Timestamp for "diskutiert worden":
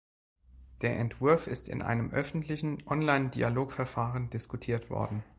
4.31-5.23